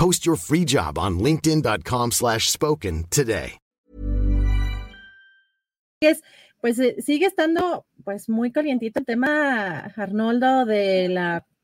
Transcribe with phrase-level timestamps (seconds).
[0.00, 3.58] Post your free job on linkedin.com/spoken slash spoken today.
[6.00, 6.22] es,
[6.62, 11.04] pues eh, sigue estando pues muy calientito el tema, Arnoldo, de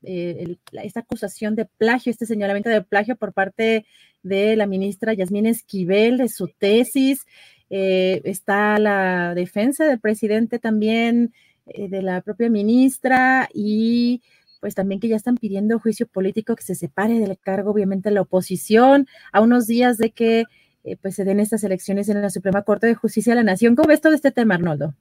[0.03, 3.87] eh, la- esta acusación de plagio, este señalamiento de plagio por parte
[4.21, 7.25] de la ministra Yasmín Esquivel de su tesis.
[7.71, 11.33] Eh, está la defensa del presidente también,
[11.65, 14.21] de la propia ministra y
[14.59, 18.21] pues también que ya están pidiendo juicio político que se separe del cargo, obviamente, la
[18.21, 20.45] oposición, a unos días de que
[20.83, 23.75] eh, pues se den estas elecciones en la Suprema Corte de Justicia de la Nación.
[23.75, 24.95] ¿Cómo ves todo este tema, Arnoldo?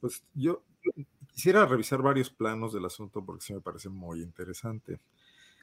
[0.00, 0.62] Pues yo
[1.32, 4.98] quisiera revisar varios planos del asunto porque sí me parece muy interesante.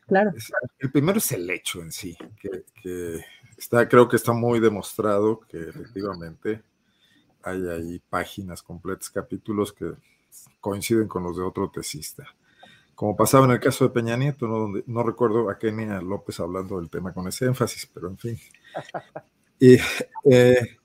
[0.07, 0.31] Claro.
[0.35, 3.21] Es- el primero es el hecho en sí, que, que
[3.57, 6.61] está, creo que está muy demostrado que efectivamente
[7.41, 9.93] hay ahí páginas completas, capítulos que
[10.59, 12.25] coinciden con los de otro tesista.
[12.95, 14.57] Como pasaba en el caso de Peña Nieto, ¿no?
[14.57, 18.39] Donde, no recuerdo a Kenia López hablando del tema con ese énfasis, pero en fin.
[19.57, 19.77] Y,
[20.25, 20.77] eh,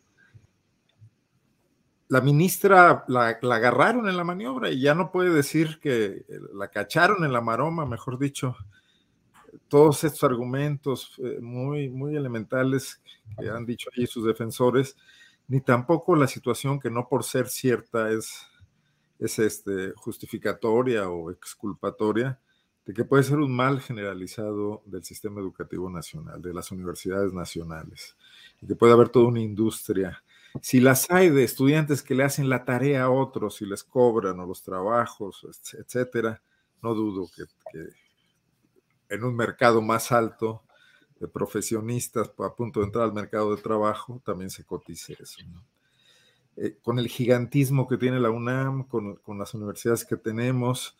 [2.10, 6.24] la ministra la, la agarraron en la maniobra y ya no puede decir que eh,
[6.54, 8.56] la cacharon en la maroma, mejor dicho.
[9.68, 13.00] Todos estos argumentos eh, muy, muy elementales
[13.38, 14.96] que han dicho allí sus defensores,
[15.46, 18.44] ni tampoco la situación que no por ser cierta es,
[19.20, 22.40] es este, justificatoria o exculpatoria
[22.86, 28.16] de que puede ser un mal generalizado del sistema educativo nacional, de las universidades nacionales,
[28.60, 30.24] y que puede haber toda una industria
[30.60, 34.40] si las hay de estudiantes que le hacen la tarea a otros y les cobran
[34.40, 36.42] o los trabajos, etc- etcétera,
[36.82, 37.44] no dudo que,
[39.08, 40.62] en un mercado más alto
[41.20, 45.40] de profesionistas a punto de entrar al mercado de trabajo también se cotice eso.
[46.56, 50.96] Eh, con el gigantismo que tiene la UNAM, con, las universidades que tenemos,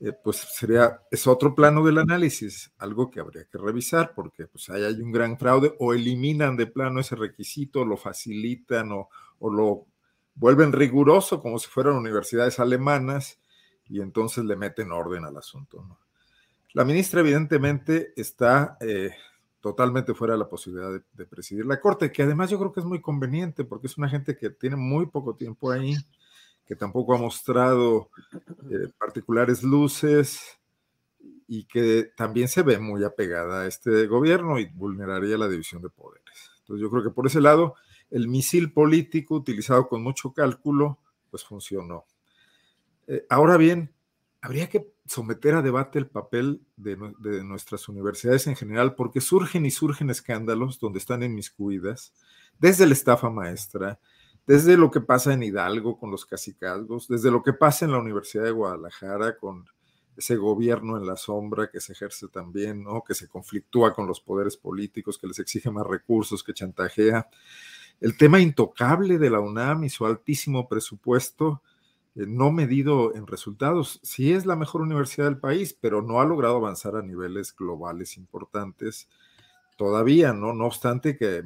[0.00, 4.68] eh, pues sería, es otro plano del análisis, algo que habría que revisar, porque pues
[4.70, 9.08] ahí hay un gran fraude, o eliminan de plano ese requisito, lo facilitan o,
[9.40, 9.86] lo
[10.34, 13.38] vuelven riguroso como si fueran universidades alemanas,
[13.88, 15.98] y entonces le meten orden al asunto.
[16.74, 19.10] La ministra evidentemente está eh,
[19.62, 22.86] totalmente fuera de la posibilidad de, presidir la Corte, que además yo creo que es
[22.86, 25.94] muy conveniente, porque es una gente que tiene muy poco tiempo ahí,
[26.66, 28.10] que tampoco ha mostrado
[28.70, 30.58] eh, particulares luces
[31.46, 35.90] y que también se ve muy apegada a este gobierno y vulneraría la división de
[35.90, 36.50] poderes.
[36.60, 37.76] Entonces yo creo que por ese lado
[38.10, 40.98] el misil político utilizado con mucho cálculo
[41.30, 42.04] pues funcionó.
[43.06, 43.94] Eh, ahora bien,
[44.40, 49.20] habría que someter a debate el papel de, nue- de nuestras universidades en general porque
[49.20, 52.14] surgen y surgen escándalos donde están inmiscuidas,
[52.58, 53.98] desde la estafa maestra,
[54.46, 57.98] desde lo que pasa en Hidalgo con los cacicazgos, desde lo que pasa en la
[57.98, 59.66] Universidad de Guadalajara con
[60.16, 63.02] ese gobierno en la sombra que se ejerce también, ¿no?
[63.02, 67.28] que se conflictúa con los poderes políticos, que les exige más recursos, que chantajea.
[68.00, 71.62] El tema intocable de la UNAM y su altísimo presupuesto,
[72.14, 74.00] no medido en resultados.
[74.02, 78.16] Sí es la mejor universidad del país, pero no ha logrado avanzar a niveles globales
[78.16, 79.08] importantes
[79.76, 80.52] todavía, ¿no?
[80.52, 81.42] No obstante que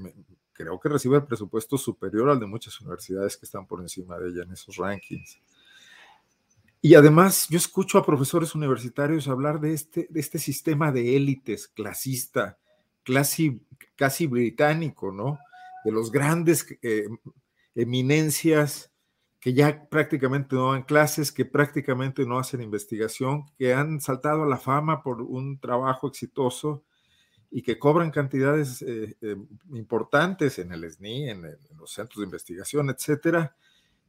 [0.52, 4.30] creo que recibe el presupuesto superior al de muchas universidades que están por encima de
[4.30, 5.38] ella en esos rankings.
[6.82, 11.68] Y además, yo escucho a profesores universitarios hablar de este, de este sistema de élites
[11.68, 12.58] clasista,
[13.02, 13.60] casi,
[13.96, 15.38] casi británico, ¿no?
[15.84, 17.08] De los grandes eh,
[17.74, 18.90] eminencias
[19.46, 24.48] que ya prácticamente no dan clases, que prácticamente no hacen investigación, que han saltado a
[24.48, 26.82] la fama por un trabajo exitoso
[27.48, 29.36] y que cobran cantidades eh, eh,
[29.70, 33.54] importantes en el SNI, en, en los centros de investigación, etcétera,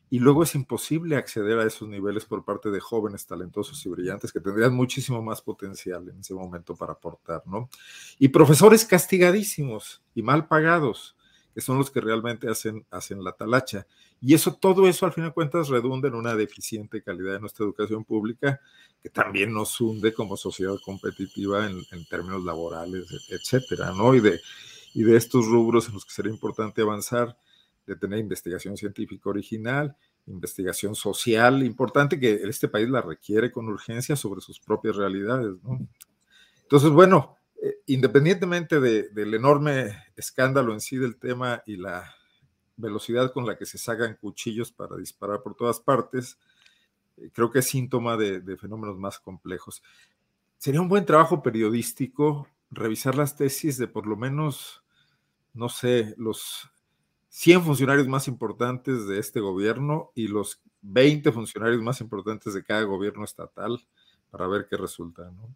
[0.10, 4.34] y luego es imposible acceder a esos niveles por parte de jóvenes talentosos y brillantes
[4.34, 7.70] que tendrían muchísimo más potencial en ese momento para aportar, ¿no?
[8.18, 11.17] Y profesores castigadísimos y mal pagados,
[11.58, 13.88] que son los que realmente hacen, hacen la talacha.
[14.22, 17.66] Y eso, todo eso al fin de cuentas redunda en una deficiente calidad de nuestra
[17.66, 18.62] educación pública,
[19.02, 24.14] que también nos hunde como sociedad competitiva en, en términos laborales, etcétera, ¿no?
[24.14, 24.40] Y de,
[24.94, 27.36] y de estos rubros en los que sería importante avanzar
[27.88, 34.16] de tener investigación científica original, investigación social importante que este país la requiere con urgencia
[34.16, 35.56] sobre sus propias realidades.
[36.62, 42.14] Entonces, bueno, eh, independientemente del enorme escándalo en sí del tema y la
[42.76, 46.38] velocidad con la que se sacan cuchillos para disparar por todas partes,
[47.18, 49.82] eh, creo que es síntoma de, de fenómenos más complejos.
[50.58, 54.84] Sería un buen trabajo periodístico revisar las tesis de por lo menos,
[55.54, 56.70] no sé, los
[57.30, 62.84] 100 funcionarios más importantes de este gobierno y los 20 funcionarios más importantes de cada
[62.84, 63.86] gobierno estatal
[64.30, 65.32] para ver qué resulta.
[65.32, 65.56] ¿no?